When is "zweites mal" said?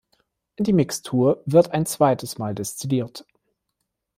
1.85-2.55